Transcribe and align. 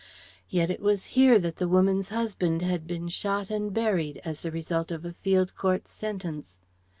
Yet 0.49 0.71
it 0.71 0.79
was 0.79 1.05
here 1.13 1.37
that 1.37 1.57
the 1.57 1.67
woman's 1.67 2.09
husband 2.09 2.63
had 2.63 2.87
been 2.87 3.07
shot 3.07 3.51
and 3.51 3.71
buried, 3.71 4.19
as 4.25 4.41
the 4.41 4.49
result 4.49 4.89
of 4.89 5.05
a 5.05 5.13
field 5.13 5.53
court's 5.55 5.91
sentence. 5.91 6.57